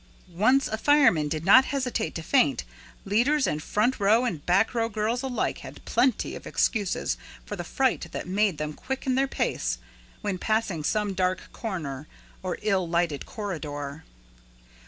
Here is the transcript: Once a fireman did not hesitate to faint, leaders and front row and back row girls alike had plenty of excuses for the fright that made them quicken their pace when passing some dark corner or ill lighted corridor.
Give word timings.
Once 0.37 0.67
a 0.67 0.79
fireman 0.79 1.27
did 1.27 1.45
not 1.45 1.65
hesitate 1.65 2.15
to 2.15 2.23
faint, 2.23 2.63
leaders 3.05 3.45
and 3.45 3.61
front 3.61 3.99
row 3.99 4.25
and 4.25 4.43
back 4.47 4.73
row 4.73 4.89
girls 4.89 5.21
alike 5.21 5.59
had 5.59 5.85
plenty 5.85 6.33
of 6.33 6.47
excuses 6.47 7.17
for 7.45 7.55
the 7.55 7.63
fright 7.63 8.07
that 8.11 8.27
made 8.27 8.57
them 8.57 8.73
quicken 8.73 9.13
their 9.13 9.27
pace 9.27 9.77
when 10.21 10.39
passing 10.39 10.83
some 10.83 11.13
dark 11.13 11.51
corner 11.53 12.07
or 12.41 12.57
ill 12.63 12.89
lighted 12.89 13.27
corridor. 13.27 14.03